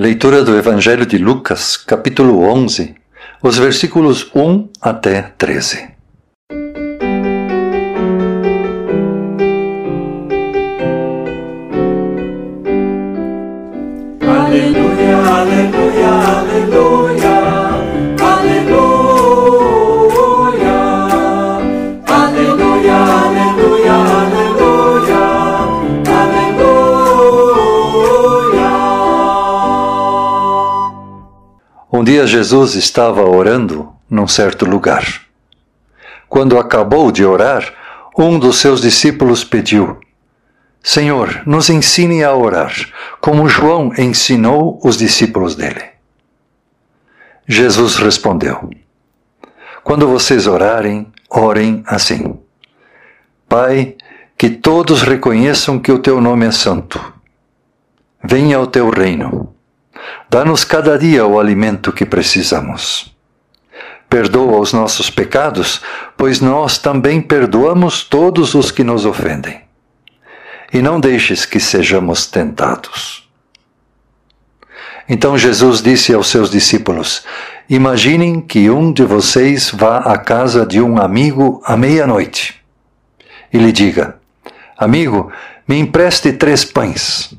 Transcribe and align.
Leitura 0.00 0.42
do 0.42 0.56
Evangelho 0.56 1.04
de 1.04 1.18
Lucas, 1.18 1.76
capítulo 1.76 2.40
11, 2.44 2.94
os 3.42 3.58
versículos 3.58 4.30
1 4.34 4.70
até 4.80 5.20
13. 5.36 5.89
Um 32.00 32.02
dia 32.02 32.26
Jesus 32.26 32.76
estava 32.76 33.22
orando 33.28 33.92
num 34.08 34.26
certo 34.26 34.64
lugar. 34.64 35.20
Quando 36.30 36.58
acabou 36.58 37.12
de 37.12 37.26
orar, 37.26 37.74
um 38.16 38.38
dos 38.38 38.56
seus 38.56 38.80
discípulos 38.80 39.44
pediu: 39.44 40.00
Senhor, 40.82 41.42
nos 41.44 41.68
ensine 41.68 42.24
a 42.24 42.34
orar, 42.34 42.72
como 43.20 43.50
João 43.50 43.92
ensinou 43.98 44.80
os 44.82 44.96
discípulos 44.96 45.54
dele. 45.54 45.90
Jesus 47.46 47.96
respondeu: 47.96 48.70
Quando 49.84 50.08
vocês 50.08 50.46
orarem, 50.46 51.06
orem 51.28 51.82
assim: 51.86 52.34
Pai, 53.46 53.94
que 54.38 54.48
todos 54.48 55.02
reconheçam 55.02 55.78
que 55.78 55.92
o 55.92 55.98
teu 55.98 56.18
nome 56.18 56.46
é 56.46 56.50
santo. 56.50 56.98
Venha 58.24 58.58
o 58.58 58.66
teu 58.66 58.88
reino. 58.88 59.54
Dá-nos 60.30 60.62
cada 60.62 60.96
dia 60.96 61.26
o 61.26 61.40
alimento 61.40 61.92
que 61.92 62.06
precisamos. 62.06 63.12
Perdoa 64.08 64.60
os 64.60 64.72
nossos 64.72 65.10
pecados, 65.10 65.82
pois 66.16 66.40
nós 66.40 66.78
também 66.78 67.20
perdoamos 67.20 68.04
todos 68.04 68.54
os 68.54 68.70
que 68.70 68.84
nos 68.84 69.04
ofendem. 69.04 69.62
E 70.72 70.80
não 70.80 71.00
deixes 71.00 71.44
que 71.44 71.58
sejamos 71.58 72.26
tentados. 72.26 73.28
Então 75.08 75.36
Jesus 75.36 75.82
disse 75.82 76.14
aos 76.14 76.28
seus 76.28 76.48
discípulos: 76.48 77.24
Imaginem 77.68 78.40
que 78.40 78.70
um 78.70 78.92
de 78.92 79.04
vocês 79.04 79.70
vá 79.70 79.98
à 79.98 80.16
casa 80.16 80.64
de 80.64 80.80
um 80.80 81.00
amigo 81.00 81.60
à 81.64 81.76
meia-noite 81.76 82.54
e 83.52 83.58
lhe 83.58 83.72
diga: 83.72 84.16
Amigo, 84.78 85.32
me 85.66 85.76
empreste 85.76 86.32
três 86.32 86.64
pães. 86.64 87.34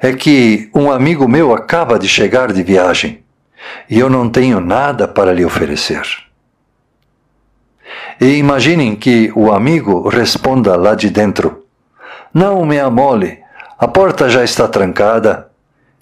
É 0.00 0.12
que 0.12 0.70
um 0.74 0.90
amigo 0.90 1.26
meu 1.26 1.54
acaba 1.54 1.98
de 1.98 2.08
chegar 2.08 2.52
de 2.52 2.62
viagem 2.62 3.24
e 3.88 3.98
eu 3.98 4.10
não 4.10 4.28
tenho 4.28 4.60
nada 4.60 5.08
para 5.08 5.32
lhe 5.32 5.44
oferecer. 5.44 6.02
E 8.20 8.36
imaginem 8.36 8.96
que 8.96 9.30
o 9.34 9.52
amigo 9.52 10.08
responda 10.08 10.76
lá 10.76 10.94
de 10.94 11.10
dentro: 11.10 11.64
Não 12.32 12.64
me 12.64 12.78
amole, 12.78 13.38
a 13.78 13.86
porta 13.86 14.28
já 14.28 14.42
está 14.42 14.66
trancada 14.66 15.50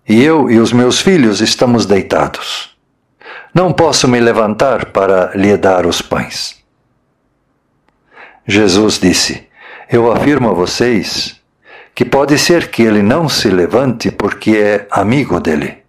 e 0.09 0.23
eu 0.23 0.51
e 0.51 0.59
os 0.59 0.73
meus 0.73 1.01
filhos 1.01 1.41
estamos 1.41 1.87
deitados. 1.87 2.75
Não 3.53 3.73
posso 3.73 4.09
me 4.09 4.21
levantar 4.21 4.87
para 4.87 5.33
lhe 5.35 5.57
dar 5.57 5.87
os 5.87 6.03
pães. 6.03 6.63
Jesus 8.47 8.99
disse: 8.99 9.47
Eu 9.91 10.13
afirmo 10.13 10.51
a 10.51 10.53
vocês 10.53 11.41
que 11.95 12.05
pode 12.05 12.39
ser 12.39 12.71
que 12.71 12.83
ele 12.83 13.03
não 13.03 13.29
se 13.29 13.49
levante 13.49 14.11
porque 14.11 14.57
é 14.57 14.87
amigo 14.91 15.41
dele, 15.41 15.85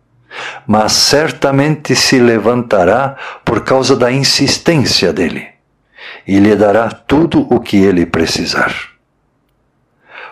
mas 0.68 0.92
certamente 0.92 1.96
se 1.96 2.20
levantará 2.20 3.16
por 3.44 3.64
causa 3.64 3.96
da 3.96 4.12
insistência 4.12 5.12
dele 5.12 5.48
e 6.28 6.40
lhe 6.40 6.56
dará 6.56 6.90
tudo 6.90 7.48
o 7.54 7.60
que 7.60 7.78
ele 7.78 8.06
precisar. 8.06 8.74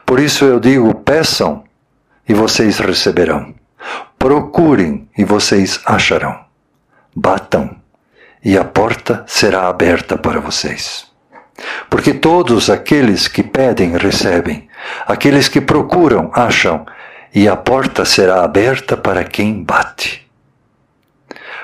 Por 0.05 0.19
isso 0.19 0.45
eu 0.45 0.59
digo: 0.59 0.93
peçam 0.95 1.63
e 2.27 2.33
vocês 2.33 2.79
receberão. 2.79 3.53
Procurem 4.17 5.09
e 5.17 5.25
vocês 5.25 5.79
acharão. 5.85 6.39
Batam 7.15 7.75
e 8.43 8.57
a 8.57 8.63
porta 8.63 9.23
será 9.27 9.67
aberta 9.67 10.17
para 10.17 10.39
vocês. 10.39 11.05
Porque 11.89 12.13
todos 12.13 12.69
aqueles 12.69 13.27
que 13.27 13.43
pedem 13.43 13.95
recebem, 13.97 14.67
aqueles 15.05 15.47
que 15.47 15.61
procuram 15.61 16.31
acham, 16.33 16.85
e 17.33 17.47
a 17.47 17.55
porta 17.55 18.05
será 18.05 18.43
aberta 18.43 18.95
para 18.95 19.23
quem 19.23 19.63
bate. 19.63 20.27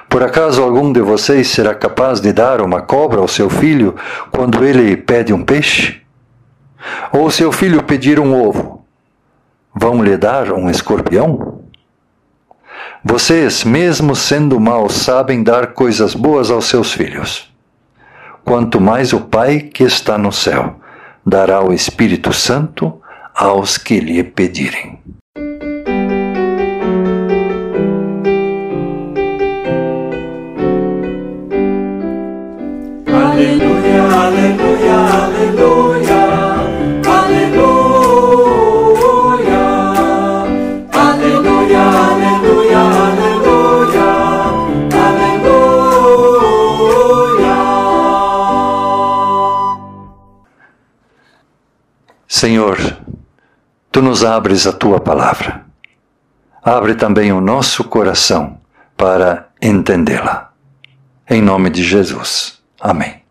Por 0.07 0.23
acaso 0.23 0.63
algum 0.63 0.91
de 0.91 1.01
vocês 1.01 1.47
será 1.47 1.75
capaz 1.75 2.19
de 2.19 2.33
dar 2.33 2.61
uma 2.61 2.81
cobra 2.81 3.19
ao 3.19 3.27
seu 3.27 3.49
filho 3.49 3.95
quando 4.31 4.65
ele 4.65 4.97
pede 4.97 5.31
um 5.31 5.43
peixe? 5.43 6.01
Ou 7.11 7.29
seu 7.29 7.51
filho 7.51 7.83
pedir 7.83 8.19
um 8.19 8.33
ovo? 8.33 8.83
Vão 9.75 10.03
lhe 10.03 10.17
dar 10.17 10.51
um 10.51 10.69
escorpião? 10.69 11.61
Vocês, 13.03 13.63
mesmo 13.63 14.15
sendo 14.15 14.59
maus, 14.59 14.93
sabem 14.93 15.43
dar 15.43 15.67
coisas 15.67 16.15
boas 16.15 16.49
aos 16.49 16.65
seus 16.65 16.91
filhos 16.91 17.49
quanto 18.49 18.81
mais 18.81 19.13
o 19.13 19.21
Pai 19.21 19.59
que 19.59 19.83
está 19.83 20.17
no 20.17 20.31
céu 20.31 20.79
dará 21.23 21.61
o 21.61 21.71
Espírito 21.71 22.33
Santo 22.33 22.99
aos 23.33 23.77
que 23.77 23.99
lhe 23.99 24.23
pedirem. 24.23 24.99
Abres 54.29 54.67
a 54.67 54.71
tua 54.71 54.99
palavra. 54.99 55.65
Abre 56.61 56.93
também 56.93 57.31
o 57.31 57.41
nosso 57.41 57.83
coração 57.83 58.59
para 58.95 59.49
entendê-la. 59.61 60.53
Em 61.27 61.41
nome 61.41 61.69
de 61.69 61.83
Jesus. 61.83 62.61
Amém. 62.79 63.23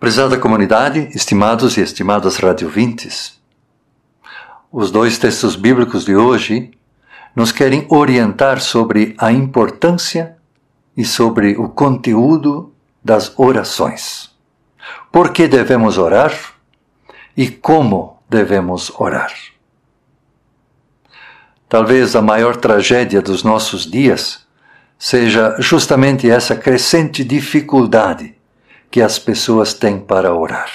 Prezada 0.00 0.36
comunidade, 0.36 1.08
estimados 1.14 1.76
e 1.76 1.80
estimadas 1.80 2.36
radiovintes, 2.36 3.40
os 4.72 4.90
dois 4.90 5.16
textos 5.16 5.54
bíblicos 5.54 6.04
de 6.04 6.16
hoje 6.16 6.72
nos 7.36 7.52
querem 7.52 7.86
orientar 7.88 8.60
sobre 8.60 9.14
a 9.18 9.30
importância 9.30 10.36
e 10.96 11.04
sobre 11.04 11.56
o 11.56 11.68
conteúdo 11.68 12.72
das 13.04 13.32
orações. 13.38 14.30
Por 15.12 15.30
que 15.30 15.46
devemos 15.46 15.98
orar 15.98 16.51
e 17.36 17.48
como 17.48 18.22
devemos 18.28 18.92
orar. 18.98 19.32
Talvez 21.68 22.14
a 22.14 22.22
maior 22.22 22.56
tragédia 22.56 23.22
dos 23.22 23.42
nossos 23.42 23.90
dias 23.90 24.46
seja 24.98 25.56
justamente 25.58 26.30
essa 26.30 26.54
crescente 26.54 27.24
dificuldade 27.24 28.34
que 28.90 29.00
as 29.00 29.18
pessoas 29.18 29.72
têm 29.72 29.98
para 29.98 30.34
orar. 30.34 30.70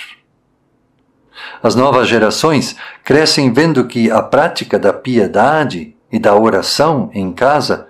As 1.61 1.75
novas 1.75 2.07
gerações 2.07 2.75
crescem 3.03 3.51
vendo 3.53 3.85
que 3.85 4.11
a 4.11 4.21
prática 4.21 4.77
da 4.77 4.91
piedade 4.91 5.95
e 6.11 6.19
da 6.19 6.35
oração 6.35 7.09
em 7.13 7.31
casa 7.31 7.87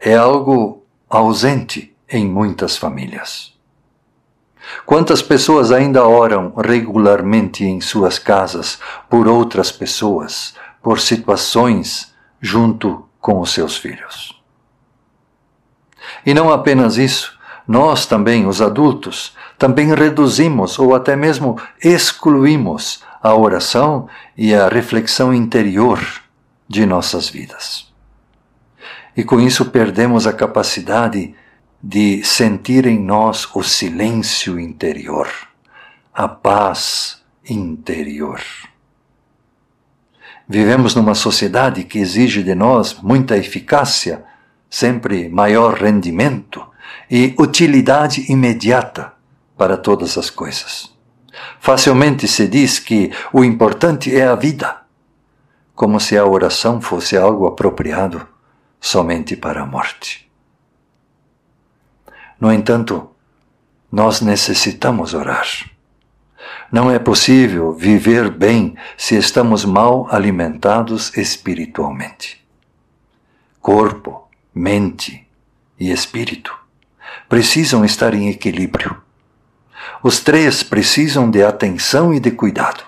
é 0.00 0.14
algo 0.14 0.82
ausente 1.08 1.94
em 2.08 2.26
muitas 2.26 2.76
famílias. 2.76 3.55
Quantas 4.84 5.22
pessoas 5.22 5.72
ainda 5.72 6.06
oram 6.06 6.52
regularmente 6.56 7.64
em 7.64 7.80
suas 7.80 8.18
casas 8.18 8.78
por 9.08 9.28
outras 9.28 9.70
pessoas, 9.70 10.54
por 10.82 11.00
situações 11.00 12.14
junto 12.40 13.04
com 13.20 13.40
os 13.40 13.50
seus 13.52 13.76
filhos? 13.76 14.40
E 16.24 16.34
não 16.34 16.52
apenas 16.52 16.96
isso, 16.96 17.36
nós 17.66 18.06
também, 18.06 18.46
os 18.46 18.62
adultos, 18.62 19.34
também 19.58 19.92
reduzimos 19.94 20.78
ou 20.78 20.94
até 20.94 21.16
mesmo 21.16 21.60
excluímos 21.82 23.02
a 23.22 23.34
oração 23.34 24.08
e 24.36 24.54
a 24.54 24.68
reflexão 24.68 25.34
interior 25.34 26.00
de 26.68 26.86
nossas 26.86 27.28
vidas. 27.28 27.92
E 29.16 29.24
com 29.24 29.40
isso 29.40 29.64
perdemos 29.66 30.26
a 30.26 30.32
capacidade 30.32 31.34
de 31.88 32.24
sentir 32.24 32.84
em 32.84 32.98
nós 32.98 33.48
o 33.54 33.62
silêncio 33.62 34.58
interior, 34.58 35.28
a 36.12 36.26
paz 36.26 37.22
interior. 37.48 38.40
Vivemos 40.48 40.96
numa 40.96 41.14
sociedade 41.14 41.84
que 41.84 42.00
exige 42.00 42.42
de 42.42 42.56
nós 42.56 42.94
muita 43.00 43.36
eficácia, 43.36 44.24
sempre 44.68 45.28
maior 45.28 45.74
rendimento 45.74 46.66
e 47.08 47.36
utilidade 47.38 48.32
imediata 48.32 49.12
para 49.56 49.76
todas 49.76 50.18
as 50.18 50.28
coisas. 50.28 50.92
Facilmente 51.60 52.26
se 52.26 52.48
diz 52.48 52.80
que 52.80 53.12
o 53.32 53.44
importante 53.44 54.12
é 54.12 54.26
a 54.26 54.34
vida, 54.34 54.78
como 55.72 56.00
se 56.00 56.18
a 56.18 56.26
oração 56.26 56.80
fosse 56.80 57.16
algo 57.16 57.46
apropriado 57.46 58.26
somente 58.80 59.36
para 59.36 59.62
a 59.62 59.66
morte. 59.66 60.25
No 62.40 62.52
entanto, 62.52 63.10
nós 63.90 64.20
necessitamos 64.20 65.14
orar. 65.14 65.46
Não 66.70 66.90
é 66.90 66.98
possível 66.98 67.72
viver 67.72 68.30
bem 68.30 68.76
se 68.96 69.16
estamos 69.16 69.64
mal 69.64 70.06
alimentados 70.10 71.16
espiritualmente. 71.16 72.44
Corpo, 73.60 74.28
mente 74.54 75.26
e 75.78 75.90
espírito 75.90 76.66
precisam 77.28 77.84
estar 77.84 78.14
em 78.14 78.28
equilíbrio. 78.28 78.96
Os 80.02 80.20
três 80.20 80.62
precisam 80.62 81.30
de 81.30 81.42
atenção 81.42 82.12
e 82.14 82.20
de 82.20 82.30
cuidado. 82.30 82.84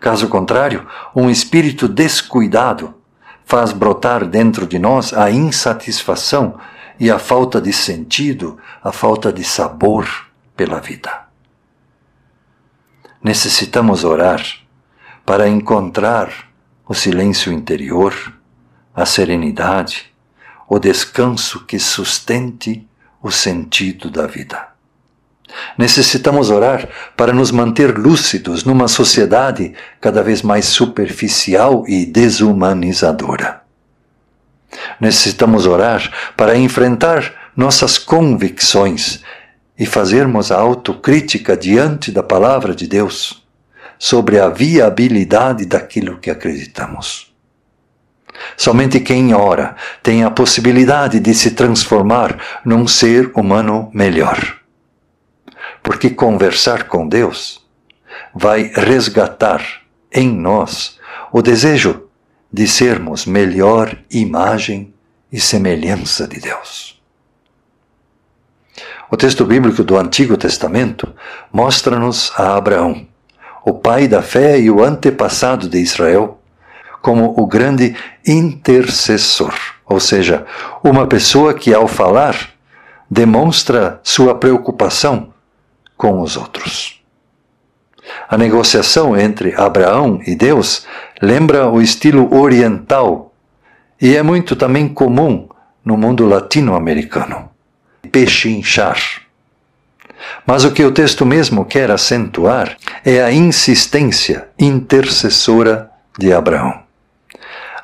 Caso 0.00 0.28
contrário, 0.28 0.86
um 1.14 1.28
espírito 1.28 1.88
descuidado 1.88 2.94
faz 3.44 3.72
brotar 3.72 4.24
dentro 4.24 4.66
de 4.66 4.78
nós 4.78 5.12
a 5.12 5.30
insatisfação 5.30 6.58
e 7.00 7.10
a 7.10 7.18
falta 7.18 7.60
de 7.62 7.72
sentido, 7.72 8.58
a 8.84 8.92
falta 8.92 9.32
de 9.32 9.42
sabor 9.42 10.06
pela 10.54 10.78
vida. 10.78 11.28
Necessitamos 13.22 14.04
orar 14.04 14.44
para 15.24 15.48
encontrar 15.48 16.50
o 16.86 16.94
silêncio 16.94 17.50
interior, 17.50 18.14
a 18.94 19.06
serenidade, 19.06 20.12
o 20.68 20.78
descanso 20.78 21.64
que 21.64 21.78
sustente 21.78 22.86
o 23.22 23.30
sentido 23.30 24.10
da 24.10 24.26
vida. 24.26 24.68
Necessitamos 25.78 26.50
orar 26.50 26.88
para 27.16 27.32
nos 27.32 27.50
manter 27.50 27.96
lúcidos 27.96 28.64
numa 28.64 28.88
sociedade 28.88 29.74
cada 30.00 30.22
vez 30.22 30.42
mais 30.42 30.66
superficial 30.66 31.84
e 31.88 32.04
desumanizadora. 32.04 33.59
Necessitamos 35.00 35.66
orar 35.66 36.32
para 36.36 36.56
enfrentar 36.56 37.50
nossas 37.56 37.98
convicções 37.98 39.22
e 39.78 39.86
fazermos 39.86 40.52
a 40.52 40.58
autocrítica 40.58 41.56
diante 41.56 42.12
da 42.12 42.22
palavra 42.22 42.74
de 42.74 42.86
Deus 42.86 43.42
sobre 43.98 44.38
a 44.38 44.48
viabilidade 44.48 45.66
daquilo 45.66 46.18
que 46.18 46.30
acreditamos. 46.30 47.30
Somente 48.56 49.00
quem 49.00 49.34
ora 49.34 49.76
tem 50.02 50.24
a 50.24 50.30
possibilidade 50.30 51.20
de 51.20 51.34
se 51.34 51.52
transformar 51.52 52.38
num 52.64 52.86
ser 52.86 53.30
humano 53.34 53.90
melhor. 53.92 54.56
Porque 55.82 56.10
conversar 56.10 56.84
com 56.84 57.08
Deus 57.08 57.66
vai 58.34 58.70
resgatar 58.74 59.62
em 60.12 60.28
nós 60.28 60.98
o 61.32 61.42
desejo 61.42 62.09
de 62.52 62.66
sermos 62.66 63.26
melhor 63.26 63.96
imagem 64.10 64.92
e 65.32 65.40
semelhança 65.40 66.26
de 66.26 66.40
Deus. 66.40 67.00
O 69.10 69.16
texto 69.16 69.44
bíblico 69.44 69.82
do 69.82 69.96
Antigo 69.96 70.36
Testamento 70.36 71.12
mostra-nos 71.52 72.32
a 72.36 72.56
Abraão, 72.56 73.06
o 73.64 73.74
pai 73.74 74.06
da 74.06 74.22
fé 74.22 74.58
e 74.58 74.70
o 74.70 74.82
antepassado 74.82 75.68
de 75.68 75.78
Israel, 75.78 76.40
como 77.02 77.34
o 77.36 77.46
grande 77.46 77.96
intercessor, 78.26 79.54
ou 79.84 79.98
seja, 79.98 80.46
uma 80.82 81.06
pessoa 81.06 81.54
que 81.54 81.74
ao 81.74 81.88
falar 81.88 82.50
demonstra 83.10 84.00
sua 84.02 84.34
preocupação 84.34 85.32
com 85.96 86.20
os 86.20 86.36
outros. 86.36 87.00
A 88.28 88.38
negociação 88.38 89.16
entre 89.18 89.54
Abraão 89.54 90.20
e 90.26 90.34
Deus 90.36 90.86
lembra 91.20 91.68
o 91.68 91.80
estilo 91.82 92.34
oriental 92.34 93.32
e 94.00 94.16
é 94.16 94.22
muito 94.22 94.56
também 94.56 94.88
comum 94.88 95.48
no 95.84 95.96
mundo 95.96 96.26
latino-americano 96.26 97.50
pechinchar. 98.10 98.98
Mas 100.46 100.64
o 100.64 100.72
que 100.72 100.84
o 100.84 100.92
texto 100.92 101.24
mesmo 101.24 101.64
quer 101.64 101.90
acentuar 101.90 102.76
é 103.04 103.22
a 103.22 103.32
insistência 103.32 104.48
intercessora 104.58 105.90
de 106.18 106.32
Abraão. 106.32 106.82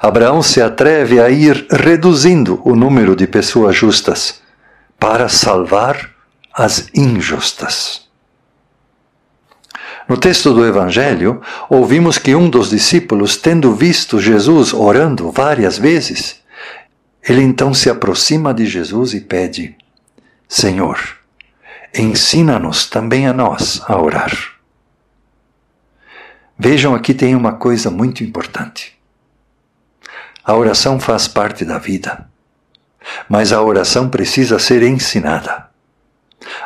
Abraão 0.00 0.42
se 0.42 0.60
atreve 0.60 1.20
a 1.20 1.30
ir 1.30 1.66
reduzindo 1.70 2.60
o 2.64 2.76
número 2.76 3.16
de 3.16 3.26
pessoas 3.26 3.74
justas 3.74 4.42
para 4.98 5.28
salvar 5.28 6.10
as 6.52 6.88
injustas. 6.94 8.05
No 10.08 10.16
texto 10.16 10.54
do 10.54 10.64
Evangelho, 10.64 11.40
ouvimos 11.68 12.16
que 12.16 12.34
um 12.34 12.48
dos 12.48 12.70
discípulos, 12.70 13.36
tendo 13.36 13.74
visto 13.74 14.20
Jesus 14.20 14.72
orando 14.72 15.32
várias 15.32 15.78
vezes, 15.78 16.40
ele 17.28 17.42
então 17.42 17.74
se 17.74 17.90
aproxima 17.90 18.54
de 18.54 18.66
Jesus 18.66 19.14
e 19.14 19.20
pede: 19.20 19.76
Senhor, 20.48 20.98
ensina-nos 21.92 22.86
também 22.86 23.26
a 23.26 23.32
nós 23.32 23.82
a 23.86 24.00
orar. 24.00 24.32
Vejam 26.56 26.94
aqui 26.94 27.12
tem 27.12 27.34
uma 27.34 27.54
coisa 27.54 27.90
muito 27.90 28.22
importante. 28.22 28.96
A 30.44 30.54
oração 30.54 31.00
faz 31.00 31.26
parte 31.26 31.64
da 31.64 31.78
vida, 31.78 32.30
mas 33.28 33.52
a 33.52 33.60
oração 33.60 34.08
precisa 34.08 34.58
ser 34.60 34.84
ensinada. 34.84 35.68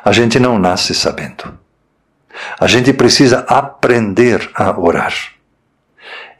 A 0.04 0.12
gente 0.12 0.38
não 0.38 0.58
nasce 0.58 0.94
sabendo. 0.94 1.59
A 2.58 2.66
gente 2.66 2.92
precisa 2.92 3.44
aprender 3.48 4.50
a 4.54 4.78
orar. 4.78 5.14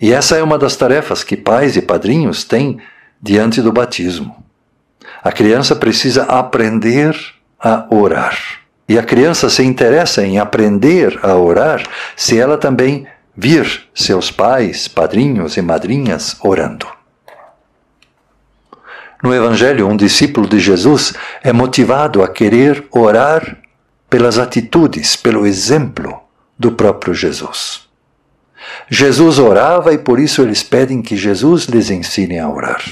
E 0.01 0.13
essa 0.13 0.37
é 0.37 0.43
uma 0.43 0.59
das 0.59 0.77
tarefas 0.77 1.23
que 1.23 1.37
pais 1.37 1.77
e 1.77 1.83
padrinhos 1.83 2.45
têm 2.45 2.81
diante 3.21 3.61
do 3.61 3.73
batismo. 3.73 4.43
A 5.23 5.31
criança 5.31 5.77
precisa 5.77 6.25
aprender 6.25 7.15
a 7.63 7.87
orar. 7.91 8.37
E 8.89 8.99
a 8.99 9.03
criança 9.03 9.49
se 9.51 9.63
interessa 9.63 10.25
em 10.25 10.39
aprender 10.39 11.19
a 11.23 11.37
orar 11.37 11.83
se 12.17 12.39
ela 12.39 12.57
também 12.57 13.07
vir 13.37 13.85
seus 13.95 14.31
pais, 14.31 14.89
padrinhos 14.89 15.57
e 15.57 15.63
madrinhas 15.63 16.37
orando. 16.43 16.87
No 19.23 19.35
Evangelho, 19.35 19.87
um 19.87 19.97
discípulo 19.97 20.49
de 20.49 20.59
Jesus 20.59 21.13
é 21.43 21.53
motivado 21.53 22.23
a 22.23 22.29
querer 22.29 22.87
orar 22.91 23.59
pelas 24.11 24.39
atitudes, 24.39 25.15
pelo 25.17 25.47
exemplo 25.47 26.21
do 26.59 26.73
próprio 26.73 27.15
Jesus. 27.15 27.89
Jesus 28.91 29.39
orava 29.39 29.95
e 29.95 29.99
por 29.99 30.19
isso 30.19 30.43
eles 30.43 30.63
pedem 30.63 31.01
que 31.01 31.17
Jesus 31.17 31.65
lhes 31.65 31.91
ensine 31.91 32.39
a 32.39 32.49
orar. 32.49 32.83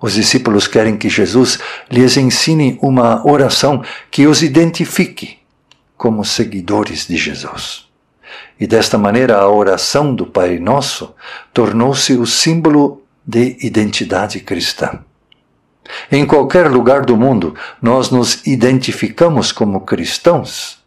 Os 0.00 0.14
discípulos 0.14 0.68
querem 0.68 0.96
que 0.96 1.08
Jesus 1.08 1.58
lhes 1.90 2.16
ensine 2.16 2.78
uma 2.80 3.26
oração 3.26 3.82
que 4.10 4.26
os 4.26 4.42
identifique 4.42 5.38
como 5.96 6.24
seguidores 6.24 7.06
de 7.06 7.16
Jesus. 7.16 7.86
E 8.60 8.66
desta 8.66 8.96
maneira 8.96 9.38
a 9.38 9.48
oração 9.48 10.14
do 10.14 10.26
Pai 10.26 10.58
Nosso 10.58 11.14
tornou-se 11.52 12.12
o 12.12 12.26
símbolo 12.26 13.02
de 13.26 13.56
identidade 13.60 14.40
cristã. 14.40 15.00
Em 16.10 16.26
qualquer 16.26 16.70
lugar 16.70 17.04
do 17.04 17.16
mundo, 17.16 17.54
nós 17.80 18.10
nos 18.10 18.46
identificamos 18.46 19.52
como 19.52 19.80
cristãos 19.80 20.78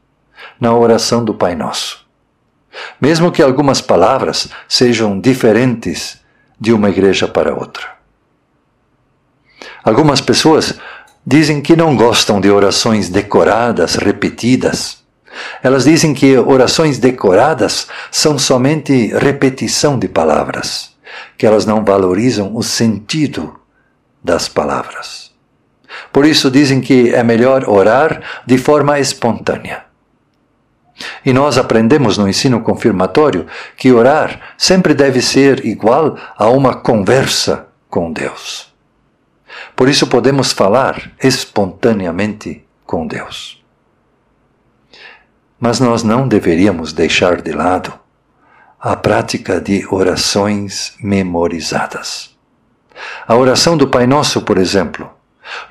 na 0.59 0.73
oração 0.73 1.23
do 1.23 1.33
Pai 1.33 1.55
Nosso. 1.55 2.05
Mesmo 2.99 3.31
que 3.31 3.41
algumas 3.41 3.81
palavras 3.81 4.49
sejam 4.67 5.19
diferentes 5.19 6.19
de 6.59 6.73
uma 6.73 6.89
igreja 6.89 7.27
para 7.27 7.53
outra. 7.53 7.99
Algumas 9.83 10.21
pessoas 10.21 10.77
dizem 11.25 11.61
que 11.61 11.75
não 11.75 11.95
gostam 11.95 12.39
de 12.39 12.49
orações 12.49 13.09
decoradas, 13.09 13.95
repetidas. 13.95 14.99
Elas 15.63 15.85
dizem 15.85 16.13
que 16.13 16.37
orações 16.37 16.97
decoradas 16.97 17.87
são 18.11 18.37
somente 18.37 19.07
repetição 19.15 19.97
de 19.97 20.07
palavras, 20.07 20.91
que 21.37 21.45
elas 21.45 21.65
não 21.65 21.83
valorizam 21.83 22.55
o 22.55 22.63
sentido 22.63 23.58
das 24.23 24.47
palavras. 24.47 25.31
Por 26.11 26.25
isso 26.25 26.51
dizem 26.51 26.81
que 26.81 27.13
é 27.13 27.23
melhor 27.23 27.67
orar 27.67 28.21
de 28.45 28.57
forma 28.57 28.99
espontânea. 28.99 29.85
E 31.25 31.31
nós 31.31 31.57
aprendemos 31.57 32.17
no 32.17 32.27
ensino 32.27 32.61
confirmatório 32.61 33.47
que 33.77 33.91
orar 33.91 34.53
sempre 34.57 34.93
deve 34.93 35.21
ser 35.21 35.65
igual 35.65 36.17
a 36.37 36.49
uma 36.49 36.75
conversa 36.75 37.67
com 37.89 38.11
Deus. 38.11 38.73
Por 39.75 39.89
isso 39.89 40.07
podemos 40.07 40.51
falar 40.51 41.11
espontaneamente 41.21 42.65
com 42.85 43.07
Deus. 43.07 43.63
Mas 45.59 45.79
nós 45.79 46.03
não 46.03 46.27
deveríamos 46.27 46.93
deixar 46.93 47.41
de 47.41 47.51
lado 47.51 47.93
a 48.79 48.95
prática 48.95 49.59
de 49.59 49.85
orações 49.89 50.95
memorizadas. 51.01 52.37
A 53.27 53.35
oração 53.35 53.77
do 53.77 53.87
Pai 53.87 54.07
Nosso, 54.07 54.41
por 54.41 54.57
exemplo, 54.57 55.09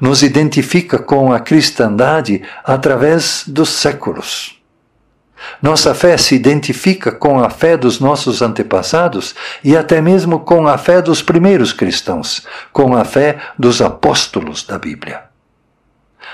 nos 0.00 0.22
identifica 0.22 0.98
com 0.98 1.32
a 1.32 1.40
cristandade 1.40 2.42
através 2.64 3.44
dos 3.46 3.68
séculos. 3.68 4.58
Nossa 5.62 5.94
fé 5.94 6.16
se 6.16 6.34
identifica 6.34 7.12
com 7.12 7.40
a 7.40 7.48
fé 7.48 7.76
dos 7.76 8.00
nossos 8.00 8.42
antepassados 8.42 9.34
e 9.62 9.76
até 9.76 10.00
mesmo 10.00 10.40
com 10.40 10.66
a 10.66 10.76
fé 10.76 11.00
dos 11.00 11.22
primeiros 11.22 11.72
cristãos, 11.72 12.46
com 12.72 12.96
a 12.96 13.04
fé 13.04 13.38
dos 13.58 13.80
apóstolos 13.80 14.64
da 14.64 14.78
Bíblia. 14.78 15.22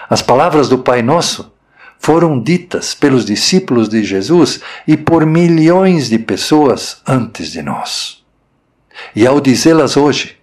As 0.08 0.22
palavras 0.22 0.68
do 0.68 0.78
Pai 0.78 1.02
Nosso 1.02 1.52
foram 1.98 2.40
ditas 2.40 2.94
pelos 2.94 3.24
discípulos 3.24 3.88
de 3.88 4.04
Jesus 4.04 4.60
e 4.86 4.96
por 4.96 5.24
milhões 5.24 6.08
de 6.08 6.18
pessoas 6.18 7.00
antes 7.06 7.50
de 7.50 7.62
nós. 7.62 8.22
E 9.16 9.26
ao 9.26 9.40
dizê-las 9.40 9.96
hoje, 9.96 10.36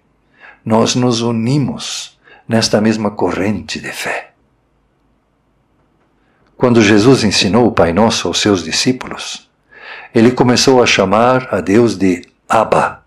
nós 0.64 0.94
nos 0.94 1.20
unimos 1.20 2.18
nesta 2.48 2.80
mesma 2.80 3.10
corrente 3.10 3.80
de 3.80 3.92
fé. 3.92 4.32
Quando 6.56 6.82
Jesus 6.82 7.24
ensinou 7.24 7.66
o 7.66 7.72
Pai 7.72 7.92
Nosso 7.92 8.28
aos 8.28 8.40
seus 8.40 8.62
discípulos, 8.62 9.50
ele 10.14 10.30
começou 10.30 10.82
a 10.82 10.86
chamar 10.86 11.48
a 11.50 11.60
Deus 11.60 11.96
de 11.96 12.24
Abba, 12.48 13.02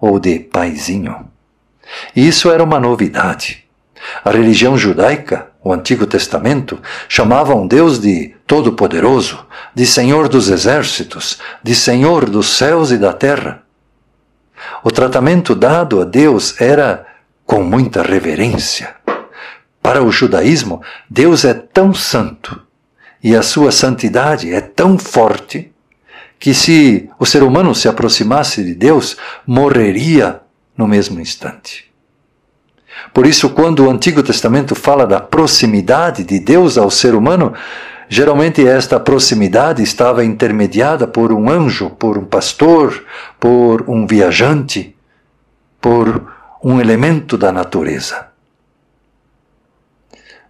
ou 0.00 0.18
de 0.18 0.38
Paizinho. 0.38 1.28
E 2.14 2.26
isso 2.26 2.50
era 2.50 2.62
uma 2.62 2.78
novidade. 2.78 3.64
A 4.24 4.30
religião 4.30 4.78
judaica, 4.78 5.48
o 5.62 5.72
Antigo 5.72 6.06
Testamento, 6.06 6.80
chamava 7.08 7.54
um 7.54 7.66
Deus 7.66 7.98
de 7.98 8.34
Todo-Poderoso, 8.46 9.44
de 9.74 9.86
Senhor 9.86 10.28
dos 10.28 10.48
Exércitos, 10.48 11.38
de 11.62 11.74
Senhor 11.74 12.28
dos 12.28 12.56
céus 12.56 12.90
e 12.90 12.96
da 12.96 13.12
terra. 13.12 13.62
O 14.82 14.90
tratamento 14.90 15.54
dado 15.54 16.00
a 16.00 16.04
Deus 16.04 16.60
era 16.60 17.06
com 17.44 17.62
muita 17.62 18.02
reverência. 18.02 18.94
Para 19.82 20.02
o 20.02 20.10
judaísmo, 20.10 20.82
Deus 21.08 21.44
é 21.44 21.52
tão 21.52 21.92
santo 21.92 22.60
e 23.22 23.34
a 23.34 23.42
sua 23.42 23.70
santidade 23.72 24.52
é 24.52 24.60
tão 24.60 24.98
forte 24.98 25.72
que 26.38 26.54
se 26.54 27.10
o 27.18 27.26
ser 27.26 27.42
humano 27.42 27.74
se 27.74 27.86
aproximasse 27.86 28.64
de 28.64 28.74
Deus, 28.74 29.16
morreria 29.46 30.40
no 30.76 30.88
mesmo 30.88 31.20
instante. 31.20 31.90
Por 33.12 33.26
isso, 33.26 33.50
quando 33.50 33.84
o 33.84 33.90
Antigo 33.90 34.22
Testamento 34.22 34.74
fala 34.74 35.06
da 35.06 35.20
proximidade 35.20 36.24
de 36.24 36.38
Deus 36.38 36.78
ao 36.78 36.90
ser 36.90 37.14
humano, 37.14 37.52
geralmente 38.12 38.66
esta 38.66 38.98
proximidade 38.98 39.84
estava 39.84 40.24
intermediada 40.24 41.06
por 41.06 41.32
um 41.32 41.48
anjo, 41.48 41.90
por 41.90 42.18
um 42.18 42.24
pastor, 42.24 43.06
por 43.38 43.88
um 43.88 44.04
viajante, 44.04 44.96
por 45.80 46.30
um 46.62 46.80
elemento 46.80 47.38
da 47.38 47.52
natureza. 47.52 48.26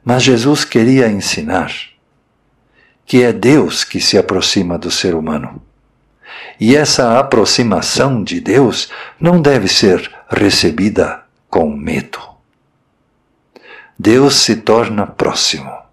Mas 0.02 0.23
Jesus 0.23 0.64
queria 0.64 1.09
ensinar 1.09 1.71
que 3.05 3.23
é 3.23 3.31
Deus 3.31 3.85
que 3.85 4.00
se 4.00 4.17
aproxima 4.17 4.79
do 4.79 4.90
ser 4.90 5.14
humano. 5.14 5.61
E 6.59 6.75
essa 6.75 7.19
aproximação 7.19 8.25
de 8.25 8.40
Deus 8.40 8.88
não 9.21 9.43
deve 9.43 9.69
ser 9.69 10.11
recebida 10.31 11.25
com 11.50 11.71
medo. 11.71 12.21
Deus 13.99 14.37
se 14.37 14.57
torna 14.57 15.07
próximo. 15.07 15.89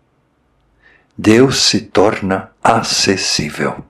Deus 1.17 1.63
se 1.63 1.81
torna 1.81 2.51
acessível. 2.63 3.83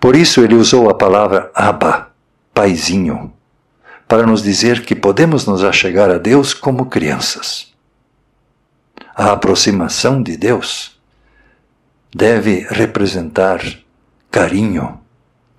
Por 0.00 0.14
isso 0.14 0.40
ele 0.40 0.54
usou 0.54 0.88
a 0.88 0.94
palavra 0.94 1.50
Abba, 1.54 2.10
paizinho, 2.54 3.32
para 4.06 4.24
nos 4.24 4.42
dizer 4.42 4.84
que 4.84 4.94
podemos 4.94 5.44
nos 5.44 5.64
achegar 5.64 6.08
a 6.08 6.18
Deus 6.18 6.54
como 6.54 6.86
crianças. 6.86 7.74
A 9.14 9.32
aproximação 9.32 10.22
de 10.22 10.36
Deus 10.36 10.96
deve 12.14 12.66
representar 12.70 13.60
carinho, 14.30 15.00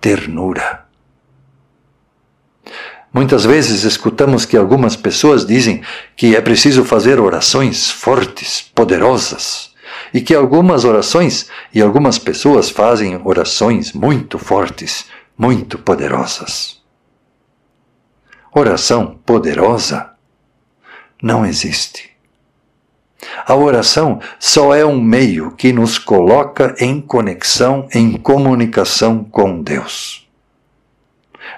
ternura. 0.00 0.86
Muitas 3.12 3.44
vezes 3.44 3.84
escutamos 3.84 4.44
que 4.44 4.56
algumas 4.56 4.96
pessoas 4.96 5.44
dizem 5.44 5.82
que 6.16 6.34
é 6.34 6.40
preciso 6.40 6.84
fazer 6.84 7.20
orações 7.20 7.90
fortes, 7.90 8.70
poderosas, 8.74 9.67
e 10.12 10.20
que 10.20 10.34
algumas 10.34 10.84
orações 10.84 11.48
e 11.72 11.80
algumas 11.80 12.18
pessoas 12.18 12.70
fazem 12.70 13.20
orações 13.24 13.92
muito 13.92 14.38
fortes, 14.38 15.06
muito 15.36 15.78
poderosas. 15.78 16.80
Oração 18.52 19.18
poderosa 19.24 20.10
não 21.22 21.44
existe. 21.44 22.10
A 23.46 23.54
oração 23.54 24.20
só 24.38 24.74
é 24.74 24.84
um 24.84 25.00
meio 25.00 25.52
que 25.52 25.72
nos 25.72 25.98
coloca 25.98 26.74
em 26.78 27.00
conexão, 27.00 27.88
em 27.92 28.16
comunicação 28.16 29.24
com 29.24 29.62
Deus. 29.62 30.28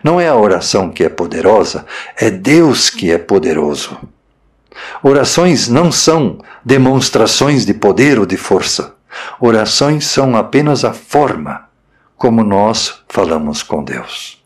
Não 0.02 0.21
é 0.21 0.28
a 0.28 0.37
oração 0.37 0.90
que 0.90 1.04
é 1.04 1.09
poderosa, 1.09 1.85
é 2.16 2.30
Deus 2.30 2.88
que 2.88 3.11
é 3.11 3.19
poderoso. 3.19 3.99
Orações 5.02 5.68
não 5.68 5.90
são 5.90 6.38
demonstrações 6.64 7.64
de 7.66 7.74
poder 7.74 8.18
ou 8.18 8.26
de 8.26 8.36
força. 8.36 8.94
Orações 9.40 10.06
são 10.06 10.36
apenas 10.36 10.84
a 10.84 10.92
forma 10.92 11.68
como 12.16 12.44
nós 12.44 13.02
falamos 13.08 13.62
com 13.62 13.82
Deus. 13.82 14.40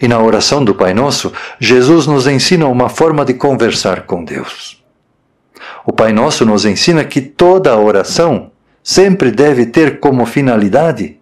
E 0.00 0.08
na 0.08 0.18
oração 0.18 0.64
do 0.64 0.74
Pai 0.74 0.92
Nosso, 0.92 1.32
Jesus 1.58 2.06
nos 2.06 2.26
ensina 2.26 2.66
uma 2.66 2.88
forma 2.88 3.24
de 3.24 3.34
conversar 3.34 4.02
com 4.02 4.24
Deus. 4.24 4.82
O 5.84 5.92
Pai 5.92 6.12
Nosso 6.12 6.44
nos 6.44 6.64
ensina 6.64 7.04
que 7.04 7.20
toda 7.20 7.76
oração 7.76 8.50
sempre 8.82 9.30
deve 9.30 9.66
ter 9.66 10.00
como 10.00 10.26
finalidade 10.26 11.18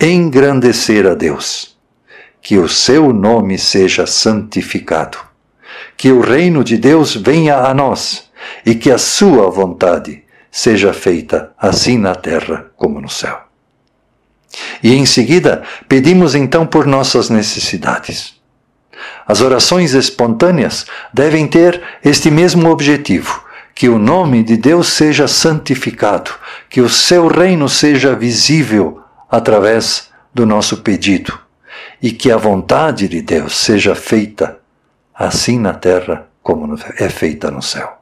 engrandecer 0.00 1.06
a 1.06 1.14
Deus. 1.14 1.76
Que 2.40 2.58
o 2.58 2.68
seu 2.68 3.12
nome 3.12 3.58
seja 3.58 4.06
santificado. 4.06 5.31
Que 5.96 6.10
o 6.12 6.20
reino 6.20 6.64
de 6.64 6.76
Deus 6.76 7.14
venha 7.14 7.56
a 7.56 7.74
nós 7.74 8.30
e 8.64 8.74
que 8.74 8.90
a 8.90 8.98
sua 8.98 9.50
vontade 9.50 10.22
seja 10.50 10.92
feita 10.92 11.52
assim 11.58 11.96
na 11.96 12.14
terra 12.14 12.66
como 12.76 13.00
no 13.00 13.08
céu. 13.08 13.40
E 14.82 14.94
em 14.94 15.06
seguida, 15.06 15.62
pedimos 15.88 16.34
então 16.34 16.66
por 16.66 16.86
nossas 16.86 17.30
necessidades. 17.30 18.34
As 19.26 19.40
orações 19.40 19.94
espontâneas 19.94 20.86
devem 21.12 21.46
ter 21.46 21.80
este 22.04 22.30
mesmo 22.30 22.68
objetivo 22.68 23.42
que 23.74 23.88
o 23.88 23.98
nome 23.98 24.42
de 24.42 24.56
Deus 24.56 24.88
seja 24.88 25.26
santificado, 25.26 26.30
que 26.68 26.80
o 26.80 26.88
seu 26.88 27.26
reino 27.26 27.68
seja 27.68 28.14
visível 28.14 29.00
através 29.30 30.10
do 30.34 30.44
nosso 30.44 30.78
pedido 30.78 31.38
e 32.00 32.10
que 32.10 32.30
a 32.30 32.36
vontade 32.36 33.08
de 33.08 33.22
Deus 33.22 33.56
seja 33.56 33.94
feita 33.94 34.58
assim 35.22 35.58
na 35.58 35.72
terra 35.72 36.26
como 36.42 36.76
é 36.98 37.08
feita 37.08 37.48
no 37.50 37.62
céu. 37.62 37.98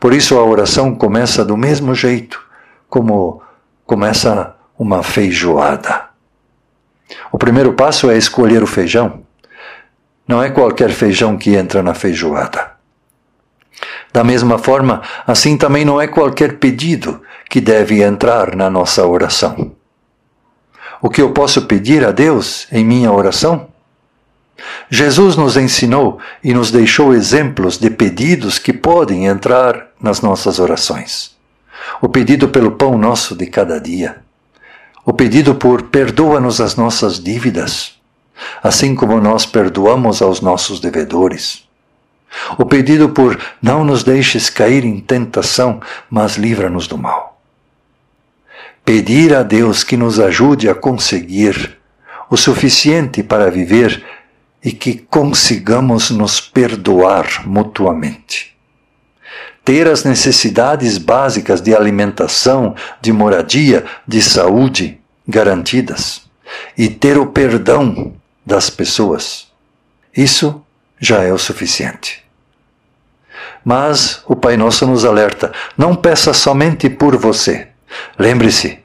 Por 0.00 0.14
isso 0.14 0.38
a 0.38 0.44
oração 0.44 0.94
começa 0.94 1.44
do 1.44 1.56
mesmo 1.56 1.94
jeito 1.94 2.42
como 2.88 3.42
começa 3.84 4.54
uma 4.78 5.02
feijoada. 5.02 6.06
O 7.30 7.38
primeiro 7.38 7.74
passo 7.74 8.10
é 8.10 8.16
escolher 8.16 8.62
o 8.62 8.66
feijão. 8.66 9.22
Não 10.26 10.42
é 10.42 10.50
qualquer 10.50 10.90
feijão 10.90 11.36
que 11.36 11.54
entra 11.54 11.82
na 11.82 11.92
feijoada. 11.92 12.72
Da 14.12 14.24
mesma 14.24 14.58
forma, 14.58 15.02
assim 15.26 15.58
também 15.58 15.84
não 15.84 16.00
é 16.00 16.06
qualquer 16.06 16.58
pedido 16.58 17.22
que 17.50 17.60
deve 17.60 18.02
entrar 18.02 18.56
na 18.56 18.70
nossa 18.70 19.06
oração. 19.06 19.72
O 21.02 21.10
que 21.10 21.20
eu 21.20 21.32
posso 21.32 21.66
pedir 21.66 22.04
a 22.06 22.10
Deus 22.10 22.66
em 22.72 22.82
minha 22.82 23.12
oração? 23.12 23.75
Jesus 24.88 25.36
nos 25.36 25.56
ensinou 25.56 26.18
e 26.42 26.54
nos 26.54 26.70
deixou 26.70 27.14
exemplos 27.14 27.78
de 27.78 27.90
pedidos 27.90 28.58
que 28.58 28.72
podem 28.72 29.26
entrar 29.26 29.88
nas 30.00 30.20
nossas 30.20 30.58
orações. 30.58 31.34
O 32.00 32.08
pedido 32.08 32.48
pelo 32.48 32.72
pão 32.72 32.96
nosso 32.96 33.36
de 33.36 33.46
cada 33.46 33.80
dia. 33.80 34.16
O 35.04 35.12
pedido 35.12 35.54
por 35.54 35.82
perdoa-nos 35.84 36.60
as 36.60 36.74
nossas 36.74 37.22
dívidas, 37.22 37.94
assim 38.62 38.94
como 38.94 39.20
nós 39.20 39.46
perdoamos 39.46 40.20
aos 40.20 40.40
nossos 40.40 40.80
devedores 40.80 41.66
o 42.58 42.64
pedido 42.64 43.08
por 43.08 43.38
não 43.60 43.84
nos 43.84 44.02
deixes 44.02 44.50
cair 44.50 44.84
em 44.84 45.00
tentação, 45.00 45.80
mas 46.10 46.36
livra-nos 46.36 46.86
do 46.86 46.98
mal. 46.98 47.40
Pedir 48.84 49.34
a 49.34 49.42
Deus 49.42 49.82
que 49.82 49.96
nos 49.96 50.20
ajude 50.20 50.68
a 50.68 50.74
conseguir 50.74 51.78
o 52.30 52.36
suficiente 52.36 53.22
para 53.22 53.50
viver 53.50 54.04
e 54.66 54.72
que 54.72 54.94
consigamos 54.98 56.10
nos 56.10 56.40
perdoar 56.40 57.46
mutuamente. 57.46 58.56
Ter 59.64 59.86
as 59.86 60.02
necessidades 60.02 60.98
básicas 60.98 61.60
de 61.60 61.72
alimentação, 61.72 62.74
de 63.00 63.12
moradia, 63.12 63.84
de 64.04 64.20
saúde 64.20 65.00
garantidas 65.26 66.22
e 66.76 66.88
ter 66.88 67.16
o 67.16 67.28
perdão 67.28 68.14
das 68.44 68.68
pessoas, 68.68 69.46
isso 70.16 70.60
já 70.98 71.22
é 71.22 71.32
o 71.32 71.38
suficiente. 71.38 72.24
Mas 73.64 74.20
o 74.26 74.34
Pai 74.34 74.56
Nosso 74.56 74.84
nos 74.84 75.04
alerta: 75.04 75.52
não 75.78 75.94
peça 75.94 76.34
somente 76.34 76.90
por 76.90 77.16
você. 77.16 77.68
Lembre-se 78.18 78.80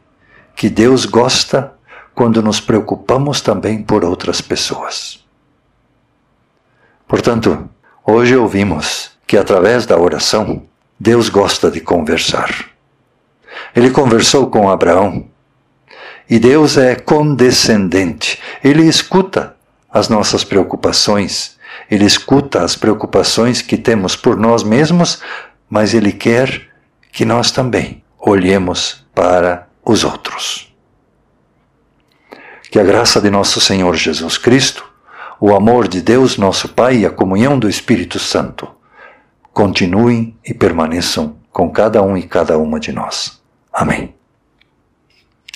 que 0.55 0.69
Deus 0.69 1.05
gosta 1.05 1.73
quando 2.13 2.39
nos 2.43 2.59
preocupamos 2.59 3.41
também 3.41 3.81
por 3.81 4.05
outras 4.05 4.41
pessoas. 4.41 5.20
Portanto, 7.11 7.69
hoje 8.07 8.37
ouvimos 8.37 9.11
que 9.27 9.35
através 9.35 9.85
da 9.85 9.99
oração, 9.99 10.63
Deus 10.97 11.27
gosta 11.27 11.69
de 11.69 11.81
conversar. 11.81 12.69
Ele 13.75 13.89
conversou 13.89 14.49
com 14.49 14.69
Abraão. 14.69 15.25
E 16.29 16.39
Deus 16.39 16.77
é 16.77 16.95
condescendente. 16.95 18.39
Ele 18.63 18.83
escuta 18.83 19.57
as 19.91 20.07
nossas 20.07 20.45
preocupações. 20.45 21.57
Ele 21.89 22.05
escuta 22.05 22.63
as 22.63 22.77
preocupações 22.77 23.61
que 23.61 23.75
temos 23.75 24.15
por 24.15 24.37
nós 24.37 24.63
mesmos, 24.63 25.21
mas 25.69 25.93
Ele 25.93 26.13
quer 26.13 26.69
que 27.11 27.25
nós 27.25 27.51
também 27.51 28.01
olhemos 28.17 29.05
para 29.13 29.67
os 29.83 30.05
outros. 30.05 30.73
Que 32.71 32.79
a 32.79 32.83
graça 32.85 33.19
de 33.19 33.29
nosso 33.29 33.59
Senhor 33.59 33.97
Jesus 33.97 34.37
Cristo, 34.37 34.90
o 35.41 35.55
amor 35.55 35.87
de 35.87 36.03
Deus, 36.03 36.37
nosso 36.37 36.69
Pai 36.69 36.97
e 36.97 37.05
a 37.05 37.09
comunhão 37.09 37.57
do 37.57 37.67
Espírito 37.67 38.19
Santo 38.19 38.69
continuem 39.51 40.37
e 40.45 40.53
permaneçam 40.53 41.35
com 41.51 41.67
cada 41.71 42.03
um 42.03 42.15
e 42.15 42.21
cada 42.21 42.59
uma 42.59 42.79
de 42.79 42.91
nós. 42.91 43.41
Amém. 43.73 44.20